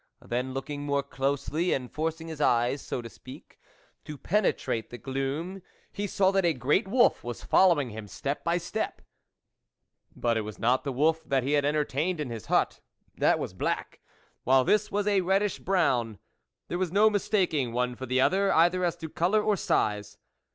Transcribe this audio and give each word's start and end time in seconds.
Then, 0.25 0.51
looking 0.51 0.81
more 0.83 1.03
closely, 1.03 1.73
and 1.73 1.91
forcing 1.91 2.27
his 2.27 2.41
eyes, 2.41 2.81
so 2.81 3.03
to 3.03 3.07
speak, 3.07 3.59
to 4.03 4.17
penetrate 4.17 4.89
the 4.89 4.97
gloom, 4.97 5.61
he 5.91 6.07
saw 6.07 6.31
that 6.31 6.43
a 6.43 6.53
great 6.53 6.87
wolf 6.87 7.23
was 7.23 7.43
following 7.43 7.91
him, 7.91 8.07
step 8.07 8.43
by 8.43 8.57
step. 8.57 9.03
But 10.15 10.37
it 10.37 10.41
was 10.41 10.57
not 10.57 10.83
the 10.83 10.91
wolf 10.91 11.21
that 11.27 11.43
he 11.43 11.51
had 11.51 11.65
entertained 11.65 12.19
in 12.19 12.31
his 12.31 12.47
hut; 12.47 12.79
that 13.17 13.37
was 13.37 13.53
black, 13.53 13.99
while 14.43 14.63
this 14.63 14.91
was 14.91 15.05
a 15.05 15.21
reddish 15.21 15.59
brown. 15.59 16.17
There 16.67 16.79
was 16.79 16.91
no 16.91 17.07
mistaking 17.11 17.71
one 17.71 17.95
for 17.95 18.07
the 18.07 18.21
other, 18.21 18.51
either 18.51 18.83
as 18.83 18.95
to 18.95 19.07
colour 19.07 19.43
or 19.43 19.55
size. 19.55 20.17